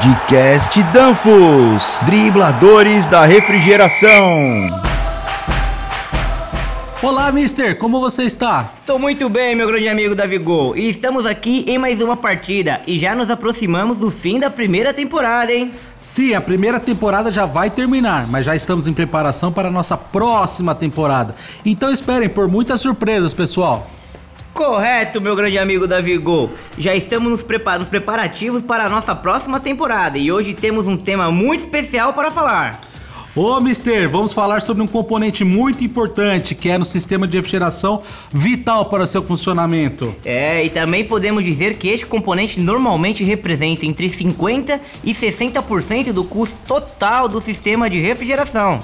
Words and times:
Podcast 0.00 0.82
Danfos, 0.94 1.98
dribladores 2.06 3.04
da 3.04 3.26
refrigeração. 3.26 4.10
Olá, 7.02 7.30
Mister, 7.30 7.76
como 7.76 8.00
você 8.00 8.22
está? 8.22 8.72
Estou 8.78 8.98
muito 8.98 9.28
bem, 9.28 9.54
meu 9.54 9.66
grande 9.66 9.88
amigo 9.90 10.14
Davi 10.14 10.38
Gol. 10.38 10.74
E 10.74 10.88
estamos 10.88 11.26
aqui 11.26 11.66
em 11.68 11.76
mais 11.76 12.00
uma 12.00 12.16
partida 12.16 12.80
e 12.86 12.98
já 12.98 13.14
nos 13.14 13.28
aproximamos 13.28 13.98
do 13.98 14.10
fim 14.10 14.40
da 14.40 14.48
primeira 14.48 14.94
temporada, 14.94 15.52
hein? 15.52 15.70
Sim, 15.98 16.32
a 16.32 16.40
primeira 16.40 16.80
temporada 16.80 17.30
já 17.30 17.44
vai 17.44 17.68
terminar, 17.68 18.26
mas 18.26 18.46
já 18.46 18.56
estamos 18.56 18.86
em 18.86 18.94
preparação 18.94 19.52
para 19.52 19.68
a 19.68 19.72
nossa 19.72 19.98
próxima 19.98 20.74
temporada. 20.74 21.34
Então 21.62 21.92
esperem 21.92 22.30
por 22.30 22.48
muitas 22.48 22.80
surpresas, 22.80 23.34
pessoal. 23.34 23.86
Correto, 24.60 25.22
meu 25.22 25.34
grande 25.34 25.56
amigo 25.56 25.86
Davi 25.86 26.18
Gol. 26.18 26.50
Já 26.76 26.94
estamos 26.94 27.32
nos, 27.32 27.42
prepar 27.42 27.78
nos 27.78 27.88
preparativos 27.88 28.60
para 28.60 28.84
a 28.84 28.90
nossa 28.90 29.14
próxima 29.14 29.58
temporada 29.58 30.18
e 30.18 30.30
hoje 30.30 30.52
temos 30.52 30.86
um 30.86 30.98
tema 30.98 31.30
muito 31.30 31.64
especial 31.64 32.12
para 32.12 32.30
falar. 32.30 32.78
Ô, 33.34 33.58
Mister, 33.58 34.06
vamos 34.10 34.34
falar 34.34 34.60
sobre 34.60 34.82
um 34.82 34.86
componente 34.86 35.44
muito 35.44 35.82
importante 35.82 36.54
que 36.54 36.68
é 36.68 36.76
no 36.76 36.84
sistema 36.84 37.26
de 37.26 37.38
refrigeração 37.38 38.02
vital 38.30 38.84
para 38.84 39.04
o 39.04 39.06
seu 39.06 39.22
funcionamento. 39.22 40.14
É, 40.26 40.62
e 40.62 40.68
também 40.68 41.06
podemos 41.06 41.42
dizer 41.42 41.78
que 41.78 41.88
este 41.88 42.04
componente 42.04 42.60
normalmente 42.60 43.24
representa 43.24 43.86
entre 43.86 44.10
50% 44.10 44.78
e 45.02 45.14
60% 45.14 46.12
do 46.12 46.22
custo 46.22 46.58
total 46.68 47.28
do 47.28 47.40
sistema 47.40 47.88
de 47.88 47.98
refrigeração. 47.98 48.80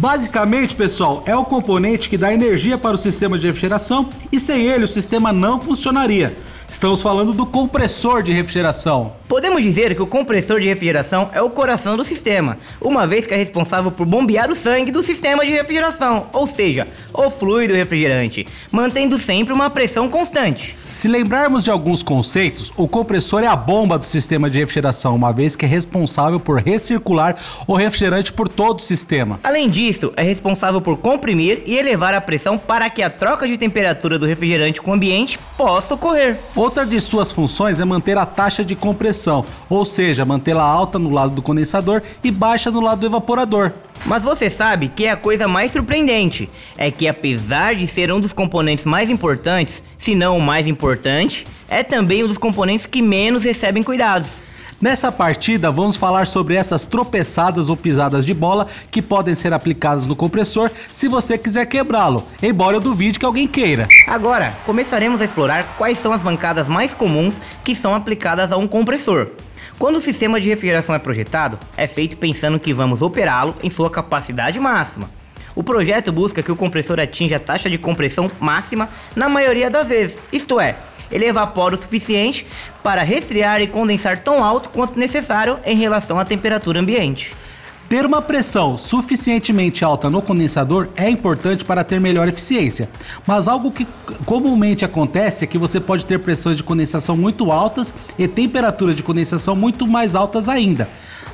Basicamente, 0.00 0.74
pessoal, 0.74 1.22
é 1.26 1.36
o 1.36 1.44
componente 1.44 2.08
que 2.08 2.16
dá 2.16 2.32
energia 2.32 2.78
para 2.78 2.94
o 2.94 2.98
sistema 2.98 3.36
de 3.36 3.46
refrigeração 3.46 4.08
e 4.32 4.40
sem 4.40 4.62
ele 4.62 4.84
o 4.84 4.88
sistema 4.88 5.30
não 5.30 5.60
funcionaria. 5.60 6.34
Estamos 6.66 7.02
falando 7.02 7.34
do 7.34 7.44
compressor 7.44 8.22
de 8.22 8.32
refrigeração. 8.32 9.19
Podemos 9.30 9.62
dizer 9.62 9.94
que 9.94 10.02
o 10.02 10.08
compressor 10.08 10.58
de 10.58 10.66
refrigeração 10.66 11.30
é 11.32 11.40
o 11.40 11.48
coração 11.48 11.96
do 11.96 12.04
sistema, 12.04 12.56
uma 12.80 13.06
vez 13.06 13.26
que 13.26 13.32
é 13.32 13.36
responsável 13.36 13.92
por 13.92 14.04
bombear 14.04 14.50
o 14.50 14.56
sangue 14.56 14.90
do 14.90 15.04
sistema 15.04 15.46
de 15.46 15.52
refrigeração, 15.52 16.26
ou 16.32 16.48
seja, 16.48 16.88
o 17.14 17.30
fluido 17.30 17.72
refrigerante, 17.72 18.44
mantendo 18.72 19.20
sempre 19.20 19.52
uma 19.52 19.70
pressão 19.70 20.08
constante. 20.08 20.76
Se 20.88 21.06
lembrarmos 21.06 21.62
de 21.62 21.70
alguns 21.70 22.02
conceitos, 22.02 22.72
o 22.76 22.88
compressor 22.88 23.44
é 23.44 23.46
a 23.46 23.54
bomba 23.54 23.96
do 23.96 24.04
sistema 24.04 24.50
de 24.50 24.58
refrigeração, 24.58 25.14
uma 25.14 25.32
vez 25.32 25.54
que 25.54 25.64
é 25.64 25.68
responsável 25.68 26.40
por 26.40 26.58
recircular 26.58 27.36
o 27.68 27.76
refrigerante 27.76 28.32
por 28.32 28.48
todo 28.48 28.80
o 28.80 28.82
sistema. 28.82 29.38
Além 29.44 29.70
disso, 29.70 30.12
é 30.16 30.24
responsável 30.24 30.80
por 30.80 30.96
comprimir 30.96 31.62
e 31.64 31.78
elevar 31.78 32.14
a 32.14 32.20
pressão 32.20 32.58
para 32.58 32.90
que 32.90 33.00
a 33.00 33.08
troca 33.08 33.46
de 33.46 33.56
temperatura 33.56 34.18
do 34.18 34.26
refrigerante 34.26 34.82
com 34.82 34.90
o 34.90 34.94
ambiente 34.94 35.38
possa 35.56 35.94
ocorrer. 35.94 36.36
Outra 36.56 36.84
de 36.84 37.00
suas 37.00 37.30
funções 37.30 37.78
é 37.78 37.84
manter 37.84 38.18
a 38.18 38.26
taxa 38.26 38.64
de 38.64 38.74
compressão, 38.74 39.19
ou 39.68 39.84
seja, 39.84 40.24
mantê-la 40.24 40.62
alta 40.62 40.98
no 40.98 41.10
lado 41.10 41.34
do 41.34 41.42
condensador 41.42 42.02
e 42.22 42.30
baixa 42.30 42.70
no 42.70 42.80
lado 42.80 43.00
do 43.00 43.06
evaporador. 43.06 43.72
Mas 44.06 44.22
você 44.22 44.48
sabe 44.48 44.88
que 44.88 45.04
é 45.04 45.10
a 45.10 45.16
coisa 45.16 45.46
mais 45.46 45.72
surpreendente 45.72 46.48
é 46.76 46.90
que 46.90 47.06
apesar 47.06 47.74
de 47.74 47.86
ser 47.86 48.10
um 48.10 48.20
dos 48.20 48.32
componentes 48.32 48.84
mais 48.84 49.10
importantes, 49.10 49.82
se 49.98 50.14
não 50.14 50.38
o 50.38 50.42
mais 50.42 50.66
importante, 50.66 51.46
é 51.68 51.82
também 51.82 52.24
um 52.24 52.28
dos 52.28 52.38
componentes 52.38 52.86
que 52.86 53.02
menos 53.02 53.44
recebem 53.44 53.82
cuidados. 53.82 54.49
Nessa 54.80 55.12
partida, 55.12 55.70
vamos 55.70 55.94
falar 55.94 56.26
sobre 56.26 56.54
essas 56.54 56.82
tropeçadas 56.84 57.68
ou 57.68 57.76
pisadas 57.76 58.24
de 58.24 58.32
bola 58.32 58.66
que 58.90 59.02
podem 59.02 59.34
ser 59.34 59.52
aplicadas 59.52 60.06
no 60.06 60.16
compressor 60.16 60.70
se 60.90 61.06
você 61.06 61.36
quiser 61.36 61.66
quebrá-lo, 61.66 62.26
embora 62.42 62.76
eu 62.76 62.80
duvide 62.80 63.18
que 63.18 63.26
alguém 63.26 63.46
queira. 63.46 63.86
Agora, 64.06 64.56
começaremos 64.64 65.20
a 65.20 65.26
explorar 65.26 65.76
quais 65.76 65.98
são 65.98 66.14
as 66.14 66.22
bancadas 66.22 66.66
mais 66.66 66.94
comuns 66.94 67.34
que 67.62 67.74
são 67.74 67.94
aplicadas 67.94 68.50
a 68.50 68.56
um 68.56 68.66
compressor. 68.66 69.28
Quando 69.78 69.96
o 69.96 70.00
sistema 70.00 70.40
de 70.40 70.48
refrigeração 70.48 70.94
é 70.94 70.98
projetado, 70.98 71.58
é 71.76 71.86
feito 71.86 72.16
pensando 72.16 72.58
que 72.58 72.72
vamos 72.72 73.02
operá-lo 73.02 73.54
em 73.62 73.68
sua 73.68 73.90
capacidade 73.90 74.58
máxima. 74.58 75.10
O 75.54 75.62
projeto 75.62 76.10
busca 76.10 76.42
que 76.42 76.52
o 76.52 76.56
compressor 76.56 76.98
atinja 76.98 77.36
a 77.36 77.40
taxa 77.40 77.68
de 77.68 77.76
compressão 77.76 78.30
máxima 78.40 78.88
na 79.14 79.28
maioria 79.28 79.68
das 79.68 79.86
vezes, 79.88 80.16
isto 80.32 80.58
é, 80.58 80.76
ele 81.10 81.26
evapora 81.26 81.74
o 81.74 81.78
suficiente 81.78 82.46
para 82.82 83.02
resfriar 83.02 83.60
e 83.60 83.66
condensar 83.66 84.18
tão 84.18 84.44
alto 84.44 84.70
quanto 84.70 84.98
necessário 84.98 85.58
em 85.64 85.76
relação 85.76 86.18
à 86.18 86.24
temperatura 86.24 86.80
ambiente. 86.80 87.34
Ter 87.90 88.06
uma 88.06 88.22
pressão 88.22 88.78
suficientemente 88.78 89.84
alta 89.84 90.08
no 90.08 90.22
condensador 90.22 90.90
é 90.94 91.10
importante 91.10 91.64
para 91.64 91.82
ter 91.82 92.00
melhor 92.00 92.28
eficiência, 92.28 92.88
mas 93.26 93.48
algo 93.48 93.72
que 93.72 93.84
comumente 94.24 94.84
acontece 94.84 95.42
é 95.42 95.46
que 95.48 95.58
você 95.58 95.80
pode 95.80 96.06
ter 96.06 96.20
pressões 96.20 96.56
de 96.56 96.62
condensação 96.62 97.16
muito 97.16 97.50
altas 97.50 97.92
e 98.16 98.28
temperaturas 98.28 98.94
de 98.94 99.02
condensação 99.02 99.56
muito 99.56 99.88
mais 99.88 100.14
altas 100.14 100.48
ainda, 100.48 100.88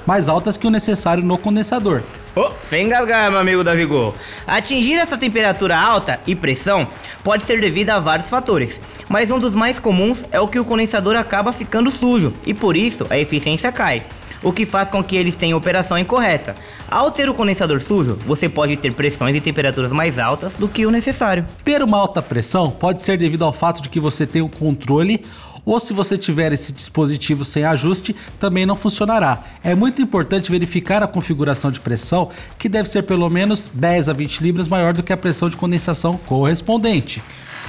mais 0.07 0.31
altas 0.31 0.57
que 0.57 0.67
o 0.67 0.71
necessário 0.71 1.23
no 1.23 1.37
condensador. 1.37 2.01
Oh, 2.35 2.51
sem 2.71 2.87
engasgar, 2.87 3.31
meu 3.31 3.41
amigo 3.41 3.63
Davigol. 3.63 4.15
Atingir 4.47 4.95
essa 4.95 5.19
temperatura 5.19 5.77
alta 5.79 6.21
e 6.27 6.35
pressão 6.35 6.89
pode 7.23 7.45
ser 7.45 7.61
devido 7.61 7.91
a 7.91 7.99
vários 7.99 8.31
fatores, 8.31 8.81
mas 9.09 9.31
um 9.31 9.39
dos 9.39 9.55
mais 9.55 9.79
comuns 9.79 10.25
é 10.31 10.41
o 10.41 10.49
que 10.49 10.59
o 10.59 10.65
condensador 10.65 11.17
acaba 11.17 11.53
ficando 11.53 11.91
sujo 11.91 12.33
e 12.45 12.53
por 12.53 12.77
isso 12.77 13.07
a 13.11 13.19
eficiência 13.19 13.71
cai 13.73 14.05
o 14.43 14.53
que 14.53 14.67
faz 14.67 14.89
com 14.89 15.03
que 15.03 15.17
eles 15.17 15.35
tenham 15.35 15.59
operação 15.59 15.99
incorreta. 15.99 16.55
Ao 16.89 17.11
ter 17.11 17.29
o 17.29 17.35
condensador 17.35 17.81
sujo, 17.81 18.17
você 18.27 18.49
pode 18.49 18.77
ter 18.77 18.93
pressões 18.93 19.35
e 19.35 19.41
temperaturas 19.41 19.93
mais 19.93 20.19
altas 20.19 20.53
do 20.55 20.69
que 20.69 20.87
o 20.87 20.91
necessário. 20.91 21.45
Ter 21.65 21.83
uma 21.83 21.99
alta 21.99 22.23
pressão 22.23 22.71
pode 22.71 23.03
ser 23.03 23.19
devido 23.19 23.45
ao 23.45 23.53
fato 23.53 23.83
de 23.83 23.89
que 23.89 23.99
você 23.99 24.27
tem 24.27 24.43
o 24.43 24.47
um 24.47 24.49
controle 24.49 25.25
ou 25.65 25.81
se 25.81 25.93
você 25.93 26.17
tiver 26.17 26.53
esse 26.53 26.73
dispositivo 26.73 27.45
sem 27.45 27.65
ajuste, 27.65 28.15
também 28.39 28.65
não 28.65 28.77
funcionará. 28.77 29.43
É 29.65 29.75
muito 29.75 30.01
importante 30.01 30.49
verificar 30.49 31.03
a 31.03 31.09
configuração 31.09 31.73
de 31.73 31.81
pressão, 31.81 32.31
que 32.57 32.69
deve 32.69 32.89
ser 32.89 33.03
pelo 33.03 33.29
menos 33.29 33.69
10 33.75 34.09
a 34.09 34.13
20 34.13 34.43
libras 34.43 34.69
maior 34.69 34.93
do 34.93 35.03
que 35.03 35.13
a 35.13 35.17
pressão 35.17 35.49
de 35.49 35.57
condensação 35.57 36.17
correspondente. 36.19 37.21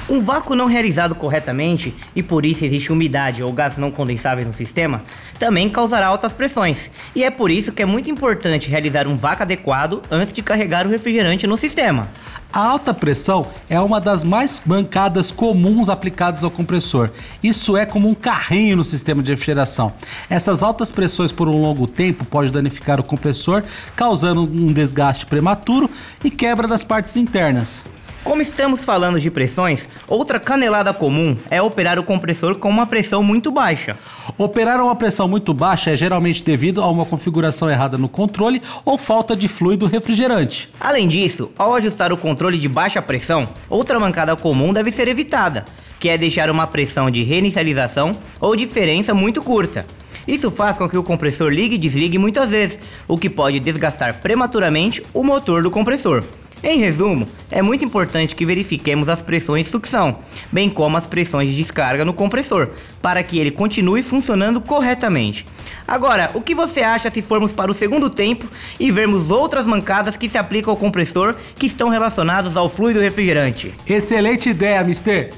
Um 0.10 0.22
vácuo 0.22 0.56
não 0.56 0.68
realizado 0.68 1.14
corretamente, 1.14 1.94
e 2.16 2.24
por 2.24 2.46
isso 2.46 2.64
existe 2.64 2.94
umidade 2.94 3.44
ou 3.44 3.52
gás 3.52 3.76
não 3.76 3.92
condensáveis 3.92 4.48
no 4.48 4.54
sistema, 4.54 5.04
também 5.38 5.70
causará 5.70 6.08
altas 6.08 6.32
pressões. 6.32 6.90
E 7.14 7.26
é 7.26 7.30
por 7.30 7.52
isso 7.52 7.74
que 7.74 7.82
é 7.82 7.86
muito 7.86 8.10
importante 8.10 8.70
realizar 8.70 9.06
um 9.06 9.18
vácuo 9.18 9.44
adequado 9.44 10.02
antes 10.10 10.32
de 10.32 10.42
carregar 10.42 10.88
o 10.88 10.90
refrigerante 10.90 11.46
no 11.46 11.58
sistema. 11.58 12.08
A 12.54 12.62
alta 12.62 12.94
pressão 12.94 13.48
é 13.70 13.78
uma 13.82 14.00
das 14.00 14.24
mais 14.24 14.62
bancadas 14.66 15.30
comuns 15.30 15.90
aplicadas 15.90 16.42
ao 16.42 16.50
compressor. 16.50 17.10
Isso 17.44 17.76
é 17.76 17.86
como 17.86 18.08
um 18.08 18.16
carrinho 18.16 18.78
no 18.78 18.86
sistema 18.86 19.22
de 19.22 19.32
refrigeração. 19.32 19.92
Essas 20.30 20.64
altas 20.64 20.90
pressões 20.90 21.34
por 21.34 21.50
um 21.50 21.62
longo 21.62 21.86
tempo 21.86 22.24
pode 22.24 22.50
danificar 22.50 22.98
o 22.98 23.04
compressor, 23.04 23.62
causando 23.94 24.44
um 24.44 24.72
desgaste 24.72 25.26
prematuro 25.26 25.92
e 26.24 26.32
quebra 26.32 26.66
das 26.66 26.86
partes 26.86 27.18
internas. 27.18 27.84
Como 28.24 28.42
estamos 28.42 28.82
falando 28.82 29.20
de 29.20 29.32
pressões, 29.32 29.88
outra 30.08 30.40
canelada 30.40 30.94
comum 30.94 31.38
é 31.50 31.62
operar 31.62 31.98
o 31.98 32.04
compressor 32.04 32.58
com 32.58 32.70
uma 32.70 32.86
pressão 32.86 33.24
muito 33.24 33.52
baixa. 33.52 33.96
Operar 34.38 34.82
uma 34.82 34.96
pressão 34.96 35.28
muito 35.28 35.54
baixa 35.54 35.92
é 35.92 35.96
geralmente 35.96 36.44
devido 36.44 36.82
a 36.82 36.90
uma 36.90 37.06
configuração 37.06 37.70
errada 37.70 37.98
no 37.98 38.10
controle 38.10 38.62
ou 38.84 38.98
falta 38.98 39.36
de 39.36 39.48
fluido 39.48 39.86
refrigerante. 39.86 40.70
Além 40.80 41.08
disso, 41.08 41.52
ao 41.58 41.74
ajustar 41.76 42.12
o 42.12 42.18
controle 42.18 42.58
de 42.58 42.68
baixa 42.68 43.02
pressão, 43.02 43.48
outra 43.70 44.00
mancada 44.00 44.36
comum 44.36 44.74
deve 44.74 44.92
ser 44.92 45.08
evitada, 45.08 45.66
que 46.00 46.10
é 46.10 46.18
deixar 46.18 46.50
uma 46.50 46.68
pressão 46.68 47.10
de 47.10 47.24
reinicialização 47.24 48.12
ou 48.42 48.56
diferença 48.56 49.14
muito 49.14 49.42
curta. 49.42 49.86
Isso 50.28 50.52
faz 50.52 50.78
com 50.78 50.90
que 50.90 50.98
o 50.98 51.04
compressor 51.04 51.50
ligue 51.50 51.76
e 51.76 51.80
desligue 51.80 52.18
muitas 52.18 52.50
vezes, 52.50 52.78
o 53.08 53.18
que 53.18 53.30
pode 53.30 53.62
desgastar 53.62 54.20
prematuramente 54.20 55.02
o 55.14 55.24
motor 55.24 55.64
do 55.64 55.72
compressor. 55.72 56.26
Em 56.64 56.80
resumo, 56.80 57.28
é 57.52 57.62
muito 57.62 57.86
importante 57.86 58.36
que 58.36 58.46
verifiquemos 58.46 59.08
as 59.08 59.22
pressões 59.22 59.66
de 59.66 59.72
sucção, 59.72 60.18
bem 60.52 60.70
como 60.70 60.98
as 60.98 61.06
pressões 61.06 61.50
de 61.50 61.56
descarga 61.56 62.04
no 62.04 62.14
compressor, 62.14 62.70
para 63.02 63.22
que 63.22 63.38
ele 63.38 63.52
continue 63.52 64.02
funcionando 64.02 64.60
corretamente. 64.60 65.46
Agora, 65.88 66.32
o 66.34 66.42
que 66.42 66.56
você 66.56 66.82
acha 66.82 67.10
se 67.10 67.22
formos 67.22 67.52
para 67.52 67.72
o 67.72 67.74
segundo 67.74 68.10
tempo 68.10 68.48
e 68.80 68.92
vermos 68.92 69.30
outras 69.30 69.66
mancadas 69.66 70.18
que 70.18 70.28
se 70.28 70.38
aplicam 70.38 70.72
ao 70.72 70.78
compressor 70.78 71.36
que 71.56 71.68
estão 71.68 71.90
relacionadas 71.90 72.58
ao 72.58 72.70
fluido 72.70 73.00
refrigerante? 73.00 73.74
Excelente 73.88 74.50
ideia, 74.50 74.84
Mister! 74.84 75.30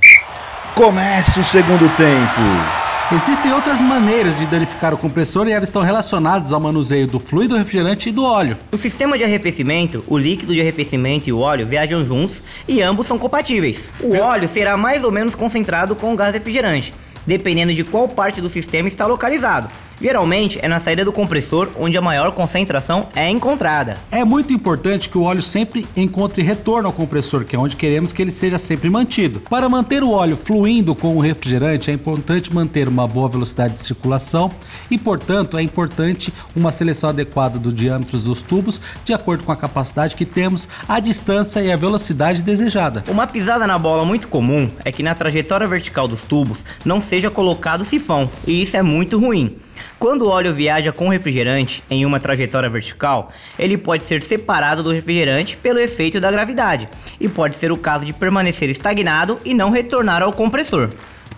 Começa 0.74 1.40
o 1.40 1.44
segundo 1.44 1.88
tempo! 1.96 2.89
Existem 3.12 3.52
outras 3.52 3.82
maneiras 3.82 4.38
de 4.38 4.46
danificar 4.46 4.94
o 4.94 4.98
compressor 4.98 5.48
e 5.48 5.52
elas 5.52 5.70
estão 5.70 5.82
relacionadas 5.82 6.54
ao 6.54 6.60
manuseio 6.60 7.08
do 7.08 7.20
fluido 7.20 7.58
refrigerante 7.58 8.10
e 8.10 8.12
do 8.12 8.24
óleo. 8.24 8.56
No 8.72 8.78
sistema 8.78 9.18
de 9.18 9.24
arrefecimento, 9.24 10.04
o 10.06 10.16
líquido 10.16 10.54
de 10.54 10.62
arrefecimento 10.62 11.28
e 11.28 11.34
o 11.34 11.40
óleo 11.40 11.66
viajam 11.66 12.04
juntos 12.04 12.44
e 12.68 12.84
ambos 12.84 13.08
são 13.08 13.18
compatíveis. 13.18 13.80
O 14.00 14.16
óleo 14.16 14.48
será 14.48 14.78
mais 14.78 15.04
ou 15.04 15.12
menos 15.12 15.34
concentrado 15.34 15.96
com 15.96 16.14
o 16.14 16.16
gás 16.16 16.36
refrigerante, 16.36 16.94
dependendo 17.26 17.74
de 17.74 17.84
qual 17.84 18.08
parte 18.08 18.42
do 18.42 18.50
sistema 18.50 18.88
está 18.88 19.08
localizado. 19.08 19.72
Geralmente 20.02 20.58
é 20.62 20.68
na 20.68 20.80
saída 20.80 21.04
do 21.04 21.12
compressor 21.12 21.70
onde 21.78 21.98
a 21.98 22.02
maior 22.02 22.32
concentração 22.32 23.08
é 23.16 23.30
encontrada. 23.30 23.98
É 24.10 24.24
muito 24.24 24.54
importante 24.54 25.10
que 25.10 25.18
o 25.18 25.24
óleo 25.24 25.42
sempre 25.42 25.86
encontre 25.96 26.42
retorno 26.42 26.88
ao 26.88 26.94
compressor, 26.94 27.44
que 27.44 27.56
é 27.56 27.60
onde 27.60 27.76
queremos 27.76 28.14
que 28.14 28.22
ele 28.22 28.32
seja 28.32 28.58
sempre 28.58 28.90
mantido. 28.90 29.42
Para 29.42 29.68
manter 29.68 30.02
o 30.02 30.12
óleo 30.12 30.38
fluindo 30.38 30.96
com 30.96 31.18
o 31.18 31.20
refrigerante, 31.20 31.92
é 31.92 31.94
importante 31.94 32.54
manter 32.54 32.88
uma 32.88 33.08
boa 33.08 33.28
velocidade 33.28 33.76
de 33.76 33.82
circulação 33.82 34.52
e, 34.90 34.98
portanto, 34.98 35.58
é 35.58 35.62
importante 35.62 36.34
uma 36.56 36.72
seleção 36.72 37.10
adequada 37.10 37.60
do 37.60 37.74
diâmetro 37.74 38.18
dos 38.18 38.42
tubos 38.42 38.80
de 39.04 39.14
acordo 39.14 39.44
com 39.44 39.52
a 39.52 39.58
capacidade 39.58 40.16
que 40.16 40.26
temos, 40.26 40.70
a 40.88 41.00
distância 41.00 41.60
e 41.60 41.72
a 41.72 41.76
velocidade 41.76 42.42
desejada. 42.42 43.04
Uma 43.08 43.28
pisada 43.28 43.68
na 43.68 43.78
bola 43.78 44.06
muito 44.06 44.28
comum 44.28 44.70
é 44.86 44.92
que 44.92 45.04
na 45.04 45.14
trajetória 45.14 45.68
vertical 45.68 46.08
dos 46.08 46.22
tubos 46.22 46.64
não 46.86 47.02
seja 47.02 47.30
colocado 47.30 47.84
sifão, 47.84 48.30
e 48.48 48.62
isso 48.62 48.78
é 48.78 48.82
muito 48.82 49.20
ruim. 49.20 49.58
Quando 49.98 50.24
o 50.24 50.30
óleo 50.30 50.54
viaja 50.54 50.92
com 50.92 51.10
refrigerante 51.10 51.84
em 51.90 52.06
uma 52.06 52.20
trajetória 52.20 52.70
vertical, 52.70 53.32
ele 53.58 53.78
pode 53.78 54.04
ser 54.04 54.24
separado 54.24 54.84
do 54.84 54.92
refrigerante 54.92 55.58
pelo 55.58 55.80
efeito 55.80 56.20
da 56.20 56.32
gravidade, 56.32 56.88
e 57.20 57.28
pode 57.28 57.58
ser 57.58 57.72
o 57.72 57.78
caso 57.78 58.06
de 58.06 58.14
permanecer 58.14 58.70
estagnado 58.70 59.40
e 59.44 59.54
não 59.54 59.70
retornar 59.70 60.22
ao 60.22 60.34
compressor. 60.34 60.90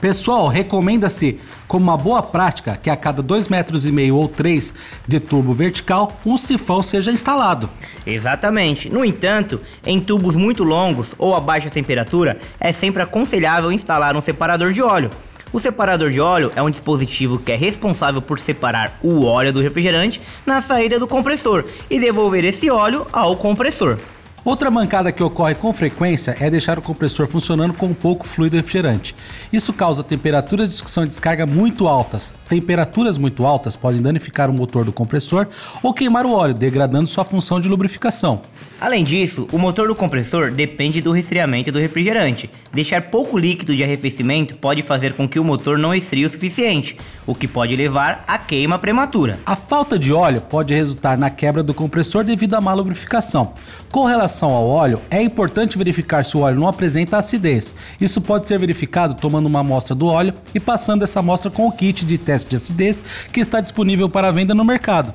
Pessoal, 0.01 0.47
recomenda-se 0.47 1.39
como 1.67 1.83
uma 1.83 1.95
boa 1.95 2.23
prática 2.23 2.75
que 2.75 2.89
a 2.89 2.95
cada 2.95 3.21
2,5 3.21 3.51
metros 3.51 3.85
e 3.85 3.91
meio 3.91 4.15
ou 4.15 4.27
3 4.27 4.73
de 5.07 5.19
tubo 5.19 5.53
vertical, 5.53 6.19
um 6.25 6.39
sifão 6.39 6.81
seja 6.81 7.11
instalado. 7.11 7.69
Exatamente. 8.05 8.89
No 8.89 9.05
entanto, 9.05 9.61
em 9.85 9.99
tubos 9.99 10.35
muito 10.35 10.63
longos 10.63 11.13
ou 11.19 11.35
a 11.35 11.39
baixa 11.39 11.69
temperatura, 11.69 12.39
é 12.59 12.71
sempre 12.71 13.03
aconselhável 13.03 13.71
instalar 13.71 14.17
um 14.17 14.21
separador 14.21 14.73
de 14.73 14.81
óleo 14.81 15.11
o 15.53 15.59
separador 15.59 16.09
de 16.09 16.19
óleo 16.19 16.51
é 16.55 16.61
um 16.61 16.69
dispositivo 16.69 17.39
que 17.39 17.51
é 17.51 17.55
responsável 17.55 18.21
por 18.21 18.39
separar 18.39 18.99
o 19.03 19.25
óleo 19.25 19.53
do 19.53 19.61
refrigerante 19.61 20.21
na 20.45 20.61
saída 20.61 20.99
do 20.99 21.07
compressor 21.07 21.65
e 21.89 21.99
devolver 21.99 22.45
esse 22.45 22.69
óleo 22.69 23.05
ao 23.11 23.35
compressor. 23.35 23.97
Outra 24.43 24.71
mancada 24.71 25.11
que 25.11 25.21
ocorre 25.21 25.53
com 25.53 25.71
frequência 25.71 26.35
é 26.39 26.49
deixar 26.49 26.79
o 26.79 26.81
compressor 26.81 27.27
funcionando 27.27 27.75
com 27.75 27.93
pouco 27.93 28.25
fluido 28.25 28.55
refrigerante. 28.55 29.15
Isso 29.53 29.71
causa 29.71 30.03
temperaturas 30.03 30.67
de 30.67 30.73
sucção 30.73 31.03
e 31.03 31.07
descarga 31.07 31.45
muito 31.45 31.87
altas. 31.87 32.33
Temperaturas 32.49 33.19
muito 33.19 33.45
altas 33.45 33.75
podem 33.75 34.01
danificar 34.01 34.49
o 34.49 34.53
motor 34.53 34.83
do 34.83 34.91
compressor 34.91 35.47
ou 35.83 35.93
queimar 35.93 36.25
o 36.25 36.31
óleo, 36.31 36.55
degradando 36.55 37.07
sua 37.07 37.23
função 37.23 37.61
de 37.61 37.69
lubrificação. 37.69 38.41
Além 38.79 39.03
disso, 39.03 39.47
o 39.51 39.59
motor 39.59 39.87
do 39.87 39.93
compressor 39.93 40.49
depende 40.49 41.01
do 41.01 41.11
resfriamento 41.11 41.71
do 41.71 41.77
refrigerante. 41.77 42.49
Deixar 42.73 43.03
pouco 43.11 43.37
líquido 43.37 43.75
de 43.75 43.83
arrefecimento 43.83 44.55
pode 44.55 44.81
fazer 44.81 45.13
com 45.13 45.29
que 45.29 45.39
o 45.39 45.43
motor 45.43 45.77
não 45.77 45.93
esfrie 45.93 46.25
o 46.25 46.29
suficiente, 46.31 46.97
o 47.27 47.35
que 47.35 47.47
pode 47.47 47.75
levar 47.75 48.23
à 48.27 48.39
queima 48.39 48.79
prematura. 48.79 49.37
A 49.45 49.55
falta 49.55 49.99
de 49.99 50.11
óleo 50.11 50.41
pode 50.41 50.73
resultar 50.73 51.15
na 51.15 51.29
quebra 51.29 51.61
do 51.61 51.75
compressor 51.75 52.23
devido 52.23 52.55
à 52.55 52.61
má 52.61 52.73
lubrificação. 52.73 53.53
Com 53.91 54.05
relação 54.05 54.30
ao 54.39 54.67
óleo, 54.67 55.01
é 55.09 55.21
importante 55.21 55.77
verificar 55.77 56.23
se 56.23 56.37
o 56.37 56.41
óleo 56.41 56.59
não 56.59 56.67
apresenta 56.67 57.17
acidez. 57.17 57.75
Isso 57.99 58.21
pode 58.21 58.47
ser 58.47 58.57
verificado 58.57 59.15
tomando 59.15 59.47
uma 59.47 59.59
amostra 59.59 59.93
do 59.93 60.05
óleo 60.05 60.33
e 60.55 60.59
passando 60.59 61.03
essa 61.03 61.19
amostra 61.19 61.51
com 61.51 61.67
o 61.67 61.71
kit 61.71 62.05
de 62.05 62.17
teste 62.17 62.49
de 62.49 62.55
acidez 62.55 63.01
que 63.31 63.39
está 63.39 63.59
disponível 63.59 64.07
para 64.07 64.31
venda 64.31 64.55
no 64.55 64.63
mercado. 64.63 65.13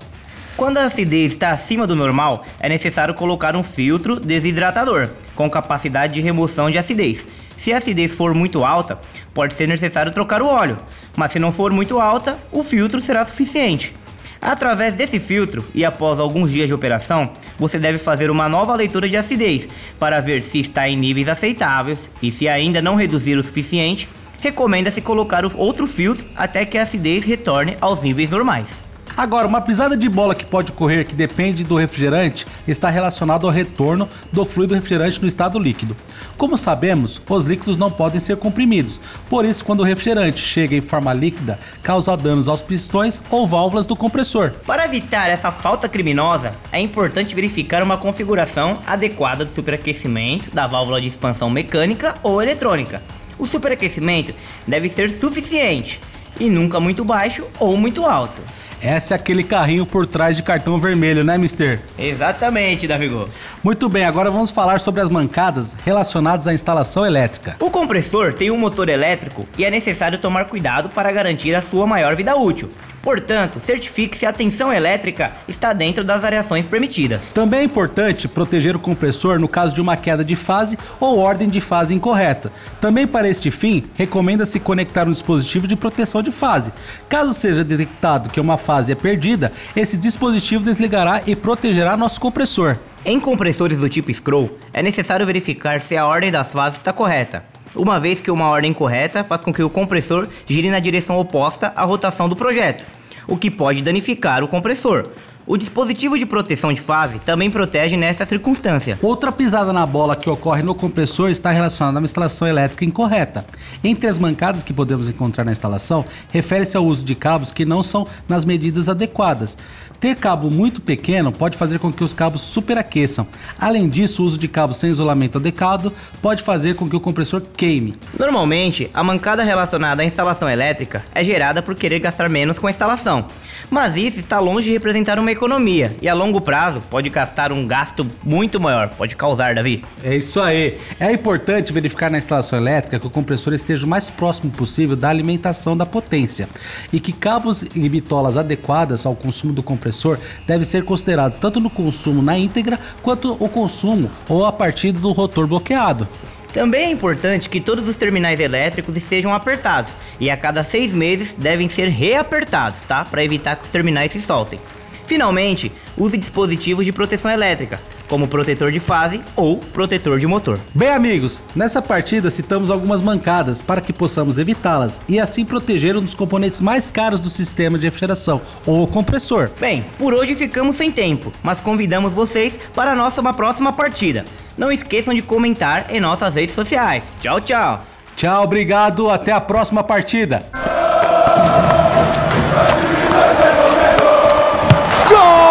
Quando 0.56 0.78
a 0.78 0.84
acidez 0.84 1.32
está 1.32 1.50
acima 1.50 1.86
do 1.86 1.94
normal, 1.94 2.44
é 2.58 2.68
necessário 2.68 3.14
colocar 3.14 3.54
um 3.54 3.62
filtro 3.62 4.18
desidratador 4.18 5.10
com 5.34 5.50
capacidade 5.50 6.14
de 6.14 6.20
remoção 6.20 6.70
de 6.70 6.78
acidez. 6.78 7.24
Se 7.58 7.72
a 7.72 7.78
acidez 7.78 8.12
for 8.12 8.32
muito 8.34 8.64
alta, 8.64 8.98
pode 9.34 9.54
ser 9.54 9.66
necessário 9.66 10.12
trocar 10.12 10.40
o 10.40 10.46
óleo, 10.46 10.78
mas 11.16 11.32
se 11.32 11.38
não 11.38 11.52
for 11.52 11.72
muito 11.72 12.00
alta, 12.00 12.38
o 12.50 12.62
filtro 12.62 13.00
será 13.00 13.24
suficiente. 13.24 13.94
Através 14.40 14.94
desse 14.94 15.18
filtro 15.18 15.64
e 15.74 15.84
após 15.84 16.20
alguns 16.20 16.50
dias 16.50 16.68
de 16.68 16.74
operação, 16.74 17.30
você 17.58 17.78
deve 17.78 17.98
fazer 17.98 18.30
uma 18.30 18.48
nova 18.48 18.74
leitura 18.74 19.08
de 19.08 19.16
acidez 19.16 19.68
para 19.98 20.20
ver 20.20 20.42
se 20.42 20.60
está 20.60 20.88
em 20.88 20.96
níveis 20.96 21.28
aceitáveis 21.28 22.10
e 22.22 22.30
se 22.30 22.48
ainda 22.48 22.80
não 22.82 22.94
reduzir 22.94 23.36
o 23.36 23.42
suficiente, 23.42 24.08
recomenda-se 24.40 25.00
colocar 25.00 25.44
outro 25.56 25.86
filtro 25.86 26.24
até 26.36 26.64
que 26.64 26.78
a 26.78 26.82
acidez 26.82 27.24
retorne 27.24 27.76
aos 27.80 28.02
níveis 28.02 28.30
normais. 28.30 28.85
Agora, 29.16 29.46
uma 29.46 29.62
pisada 29.62 29.96
de 29.96 30.10
bola 30.10 30.34
que 30.34 30.44
pode 30.44 30.72
ocorrer 30.72 31.06
que 31.06 31.14
depende 31.14 31.64
do 31.64 31.74
refrigerante 31.74 32.46
está 32.68 32.90
relacionado 32.90 33.46
ao 33.46 33.52
retorno 33.52 34.06
do 34.30 34.44
fluido 34.44 34.74
refrigerante 34.74 35.22
no 35.22 35.26
estado 35.26 35.58
líquido. 35.58 35.96
Como 36.36 36.58
sabemos, 36.58 37.18
os 37.26 37.46
líquidos 37.46 37.78
não 37.78 37.90
podem 37.90 38.20
ser 38.20 38.36
comprimidos, 38.36 39.00
por 39.30 39.46
isso, 39.46 39.64
quando 39.64 39.80
o 39.80 39.84
refrigerante 39.84 40.42
chega 40.42 40.76
em 40.76 40.82
forma 40.82 41.14
líquida, 41.14 41.58
causa 41.82 42.14
danos 42.14 42.46
aos 42.46 42.60
pistões 42.60 43.18
ou 43.30 43.48
válvulas 43.48 43.86
do 43.86 43.96
compressor. 43.96 44.50
Para 44.66 44.84
evitar 44.84 45.30
essa 45.30 45.50
falta 45.50 45.88
criminosa, 45.88 46.52
é 46.70 46.78
importante 46.78 47.34
verificar 47.34 47.82
uma 47.82 47.96
configuração 47.96 48.78
adequada 48.86 49.46
do 49.46 49.54
superaquecimento 49.54 50.54
da 50.54 50.66
válvula 50.66 51.00
de 51.00 51.06
expansão 51.06 51.48
mecânica 51.48 52.16
ou 52.22 52.42
eletrônica. 52.42 53.02
O 53.38 53.46
superaquecimento 53.46 54.34
deve 54.66 54.90
ser 54.90 55.10
suficiente 55.10 56.00
e 56.38 56.48
nunca 56.48 56.80
muito 56.80 57.04
baixo 57.04 57.44
ou 57.58 57.76
muito 57.76 58.04
alto. 58.04 58.42
Essa 58.80 59.14
é 59.14 59.16
aquele 59.16 59.42
carrinho 59.42 59.86
por 59.86 60.06
trás 60.06 60.36
de 60.36 60.42
cartão 60.42 60.78
vermelho, 60.78 61.24
né, 61.24 61.38
Mister? 61.38 61.80
Exatamente, 61.98 62.86
Davigô. 62.86 63.26
Muito 63.64 63.88
bem, 63.88 64.04
agora 64.04 64.30
vamos 64.30 64.50
falar 64.50 64.80
sobre 64.80 65.00
as 65.00 65.08
mancadas 65.08 65.74
relacionadas 65.84 66.46
à 66.46 66.52
instalação 66.52 67.04
elétrica. 67.04 67.56
O 67.58 67.70
compressor 67.70 68.34
tem 68.34 68.50
um 68.50 68.58
motor 68.58 68.88
elétrico 68.88 69.46
e 69.56 69.64
é 69.64 69.70
necessário 69.70 70.18
tomar 70.18 70.44
cuidado 70.44 70.90
para 70.90 71.10
garantir 71.10 71.54
a 71.54 71.62
sua 71.62 71.86
maior 71.86 72.14
vida 72.14 72.36
útil. 72.36 72.70
Portanto, 73.06 73.60
certifique 73.60 74.18
se 74.18 74.26
a 74.26 74.32
tensão 74.32 74.72
elétrica 74.72 75.30
está 75.46 75.72
dentro 75.72 76.02
das 76.02 76.20
variações 76.20 76.66
permitidas. 76.66 77.22
Também 77.32 77.60
é 77.60 77.62
importante 77.62 78.26
proteger 78.26 78.74
o 78.74 78.80
compressor 78.80 79.38
no 79.38 79.46
caso 79.46 79.72
de 79.72 79.80
uma 79.80 79.96
queda 79.96 80.24
de 80.24 80.34
fase 80.34 80.76
ou 80.98 81.16
ordem 81.16 81.48
de 81.48 81.60
fase 81.60 81.94
incorreta. 81.94 82.50
Também 82.80 83.06
para 83.06 83.28
este 83.28 83.48
fim, 83.48 83.84
recomenda-se 83.94 84.58
conectar 84.58 85.06
um 85.06 85.12
dispositivo 85.12 85.68
de 85.68 85.76
proteção 85.76 86.20
de 86.20 86.32
fase. 86.32 86.72
Caso 87.08 87.32
seja 87.32 87.62
detectado 87.62 88.28
que 88.28 88.40
uma 88.40 88.58
fase 88.58 88.90
é 88.90 88.96
perdida, 88.96 89.52
esse 89.76 89.96
dispositivo 89.96 90.64
desligará 90.64 91.22
e 91.28 91.36
protegerá 91.36 91.96
nosso 91.96 92.18
compressor. 92.18 92.76
Em 93.04 93.20
compressores 93.20 93.78
do 93.78 93.88
tipo 93.88 94.12
scroll, 94.12 94.58
é 94.72 94.82
necessário 94.82 95.24
verificar 95.24 95.80
se 95.80 95.96
a 95.96 96.04
ordem 96.04 96.32
das 96.32 96.50
fases 96.50 96.80
está 96.80 96.92
correta 96.92 97.44
uma 97.74 98.00
vez 98.00 98.20
que 98.22 98.30
uma 98.30 98.48
ordem 98.48 98.72
correta 98.72 99.22
faz 99.22 99.42
com 99.42 99.52
que 99.52 99.62
o 99.62 99.68
compressor 99.68 100.26
gire 100.48 100.70
na 100.70 100.78
direção 100.78 101.18
oposta 101.18 101.74
à 101.76 101.84
rotação 101.84 102.26
do 102.26 102.34
projeto 102.34 102.95
o 103.28 103.36
que 103.36 103.50
pode 103.50 103.82
danificar 103.82 104.42
o 104.42 104.48
compressor. 104.48 105.08
O 105.46 105.56
dispositivo 105.56 106.18
de 106.18 106.26
proteção 106.26 106.72
de 106.72 106.80
fase 106.80 107.20
também 107.20 107.48
protege 107.48 107.96
nessa 107.96 108.26
circunstância. 108.26 108.98
Outra 109.00 109.30
pisada 109.30 109.72
na 109.72 109.86
bola 109.86 110.16
que 110.16 110.28
ocorre 110.28 110.60
no 110.60 110.74
compressor 110.74 111.30
está 111.30 111.52
relacionada 111.52 111.98
a 111.98 112.00
uma 112.00 112.04
instalação 112.04 112.48
elétrica 112.48 112.84
incorreta. 112.84 113.46
Entre 113.84 114.08
as 114.08 114.18
mancadas 114.18 114.64
que 114.64 114.72
podemos 114.72 115.08
encontrar 115.08 115.44
na 115.44 115.52
instalação, 115.52 116.04
refere-se 116.32 116.76
ao 116.76 116.84
uso 116.84 117.06
de 117.06 117.14
cabos 117.14 117.52
que 117.52 117.64
não 117.64 117.80
são 117.80 118.08
nas 118.28 118.44
medidas 118.44 118.88
adequadas. 118.88 119.56
Ter 120.00 120.14
cabo 120.16 120.50
muito 120.50 120.80
pequeno 120.80 121.32
pode 121.32 121.56
fazer 121.56 121.78
com 121.78 121.92
que 121.92 122.04
os 122.04 122.12
cabos 122.12 122.42
superaqueçam. 122.42 123.26
Além 123.58 123.88
disso, 123.88 124.22
o 124.22 124.26
uso 124.26 124.38
de 124.38 124.48
cabos 124.48 124.76
sem 124.76 124.90
isolamento 124.90 125.38
adequado 125.38 125.92
pode 126.20 126.42
fazer 126.42 126.74
com 126.74 126.88
que 126.88 126.96
o 126.96 127.00
compressor 127.00 127.42
queime. 127.56 127.94
Normalmente, 128.18 128.90
a 128.92 129.02
mancada 129.02 129.42
relacionada 129.42 130.02
à 130.02 130.04
instalação 130.04 130.48
elétrica 130.48 131.04
é 131.14 131.24
gerada 131.24 131.62
por 131.62 131.74
querer 131.74 132.00
gastar 132.00 132.28
menos 132.28 132.58
com 132.58 132.66
a 132.66 132.70
instalação. 132.70 133.26
Mas 133.70 133.96
isso 133.96 134.20
está 134.20 134.38
longe 134.38 134.66
de 134.66 134.72
representar 134.72 135.18
uma 135.18 135.30
economia 135.30 135.94
e 136.00 136.08
a 136.08 136.14
longo 136.14 136.40
prazo 136.40 136.80
pode 136.90 137.08
gastar 137.08 137.52
um 137.52 137.66
gasto 137.66 138.06
muito 138.24 138.60
maior, 138.60 138.88
pode 138.90 139.16
causar, 139.16 139.54
Davi. 139.54 139.82
É 140.04 140.16
isso 140.16 140.40
aí. 140.40 140.78
É 140.98 141.12
importante 141.12 141.72
verificar 141.72 142.10
na 142.10 142.18
instalação 142.18 142.58
elétrica 142.58 142.98
que 142.98 143.06
o 143.06 143.10
compressor 143.10 143.52
esteja 143.52 143.84
o 143.84 143.88
mais 143.88 144.10
próximo 144.10 144.50
possível 144.50 144.96
da 144.96 145.08
alimentação 145.08 145.76
da 145.76 145.86
potência 145.86 146.48
e 146.92 147.00
que 147.00 147.12
cabos 147.12 147.64
e 147.74 147.88
bitolas 147.88 148.36
adequadas 148.36 149.06
ao 149.06 149.14
consumo 149.14 149.52
do 149.52 149.62
compressor 149.62 150.18
devem 150.46 150.66
ser 150.66 150.84
considerados 150.84 151.36
tanto 151.38 151.60
no 151.60 151.70
consumo 151.70 152.22
na 152.22 152.38
íntegra 152.38 152.78
quanto 153.02 153.32
o 153.32 153.48
consumo 153.48 154.10
ou 154.28 154.44
a 154.44 154.52
partir 154.52 154.92
do 154.92 155.12
rotor 155.12 155.46
bloqueado. 155.46 156.08
Também 156.56 156.86
é 156.86 156.90
importante 156.90 157.50
que 157.50 157.60
todos 157.60 157.86
os 157.86 157.98
terminais 157.98 158.40
elétricos 158.40 158.96
estejam 158.96 159.34
apertados 159.34 159.92
e 160.18 160.30
a 160.30 160.38
cada 160.38 160.64
seis 160.64 160.90
meses 160.90 161.34
devem 161.34 161.68
ser 161.68 161.88
reapertados, 161.88 162.80
tá? 162.88 163.04
Para 163.04 163.22
evitar 163.22 163.56
que 163.56 163.64
os 163.64 163.68
terminais 163.68 164.10
se 164.10 164.22
soltem. 164.22 164.58
Finalmente, 165.06 165.70
use 165.98 166.16
dispositivos 166.16 166.86
de 166.86 166.92
proteção 166.92 167.30
elétrica, 167.30 167.78
como 168.08 168.26
protetor 168.26 168.72
de 168.72 168.80
fase 168.80 169.20
ou 169.36 169.58
protetor 169.58 170.18
de 170.18 170.26
motor. 170.26 170.58
Bem, 170.74 170.88
amigos, 170.88 171.42
nessa 171.54 171.82
partida 171.82 172.30
citamos 172.30 172.70
algumas 172.70 173.02
mancadas 173.02 173.60
para 173.60 173.82
que 173.82 173.92
possamos 173.92 174.38
evitá-las 174.38 174.98
e 175.06 175.20
assim 175.20 175.44
proteger 175.44 175.94
um 175.94 176.00
dos 176.00 176.14
componentes 176.14 176.62
mais 176.62 176.88
caros 176.88 177.20
do 177.20 177.28
sistema 177.28 177.78
de 177.78 177.84
refrigeração, 177.84 178.40
o 178.64 178.86
compressor. 178.86 179.50
Bem, 179.60 179.84
por 179.98 180.14
hoje 180.14 180.34
ficamos 180.34 180.76
sem 180.76 180.90
tempo, 180.90 181.30
mas 181.42 181.60
convidamos 181.60 182.14
vocês 182.14 182.58
para 182.74 182.92
a 182.92 182.96
nossa 182.96 183.20
uma 183.20 183.34
próxima 183.34 183.74
partida. 183.74 184.24
Não 184.56 184.72
esqueçam 184.72 185.12
de 185.14 185.22
comentar 185.22 185.86
em 185.90 186.00
nossas 186.00 186.34
redes 186.34 186.54
sociais. 186.54 187.02
Tchau, 187.20 187.40
tchau. 187.40 187.82
Tchau, 188.16 188.44
obrigado. 188.44 189.10
Até 189.10 189.32
a 189.32 189.40
próxima 189.40 189.84
partida. 189.84 190.44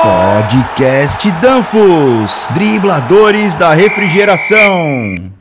Podcast 0.06 1.32
Danfos, 1.42 2.46
dribladores 2.54 3.56
da 3.56 3.74
refrigeração. 3.74 5.35